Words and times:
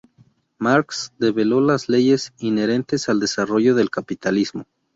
Marx 0.57 1.13
develó 1.19 1.61
las 1.61 1.87
leyes 1.87 2.33
inherentes 2.39 3.07
al 3.07 3.19
desarrollo 3.19 3.75
del 3.75 3.91
capitalismo. 3.91 4.65